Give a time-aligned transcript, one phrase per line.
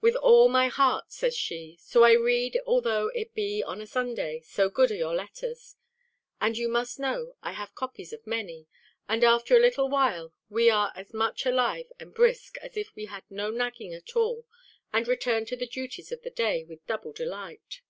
[0.00, 1.78] "With all my heart," says she.
[1.80, 5.76] So I read although it be on a Sunday, so good are your letters;
[6.40, 8.66] and you must know, I have copies of many,
[9.08, 13.04] and after a little while we are as much alive and brisk, as if we
[13.04, 14.44] had no nagging at all,
[14.92, 17.82] and return to the duties of the day with double delight.